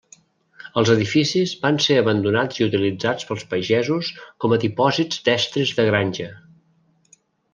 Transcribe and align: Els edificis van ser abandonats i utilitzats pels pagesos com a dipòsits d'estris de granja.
Els 0.81 0.91
edificis 0.93 1.51
van 1.65 1.75
ser 1.87 1.97
abandonats 2.03 2.61
i 2.61 2.65
utilitzats 2.67 3.29
pels 3.31 3.45
pagesos 3.53 4.09
com 4.45 4.57
a 4.57 4.61
dipòsits 4.65 5.23
d'estris 5.27 5.75
de 5.81 5.85
granja. 5.91 6.31